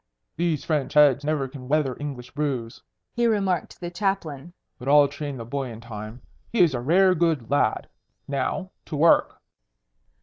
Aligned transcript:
"These 0.35 0.65
French 0.65 0.95
heads 0.95 1.23
never 1.23 1.47
can 1.47 1.67
weather 1.67 1.95
English 1.99 2.31
brews," 2.31 2.81
he 3.13 3.27
remarked 3.27 3.69
to 3.73 3.79
the 3.79 3.91
Chaplain. 3.91 4.51
"But 4.79 4.87
I'll 4.87 5.07
train 5.07 5.37
the 5.37 5.45
boy 5.45 5.69
in 5.69 5.79
time. 5.79 6.23
He 6.51 6.61
is 6.61 6.73
a 6.73 6.79
rare 6.81 7.13
good 7.13 7.51
lad. 7.51 7.87
Now, 8.27 8.71
to 8.85 8.95
work." 8.95 9.39